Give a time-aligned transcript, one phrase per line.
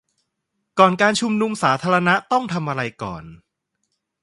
[0.79, 3.23] ก่อนการชุมนุมสาธารณะต้องทำอะไรก่อน